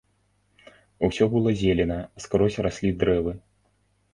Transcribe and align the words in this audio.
Усё 1.09 1.27
было 1.35 1.49
зелена, 1.61 1.99
скрозь 2.25 2.59
раслі 2.67 2.89
дрэвы. 3.05 3.37